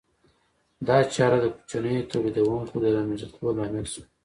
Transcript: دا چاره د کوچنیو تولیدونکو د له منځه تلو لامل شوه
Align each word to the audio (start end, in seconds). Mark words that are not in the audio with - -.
دا 0.87 0.97
چاره 1.15 1.37
د 1.41 1.45
کوچنیو 1.55 2.09
تولیدونکو 2.11 2.75
د 2.83 2.85
له 2.95 3.01
منځه 3.07 3.25
تلو 3.33 3.49
لامل 3.57 3.85
شوه 3.93 4.03